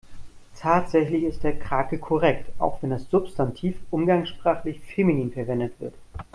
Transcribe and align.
Tatsächlich 0.59 1.23
ist 1.25 1.43
der 1.43 1.59
Krake 1.59 1.99
korrekt, 1.99 2.51
auch 2.57 2.81
wenn 2.81 2.89
das 2.89 3.07
Substantiv 3.11 3.75
umgangssprachlich 3.91 4.79
feminin 4.79 5.31
verwendet 5.31 5.79
wird. 5.79 5.93